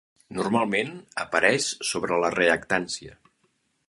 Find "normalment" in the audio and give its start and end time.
0.35-0.87